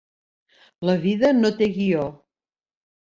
[0.89, 2.07] La vida no té guió.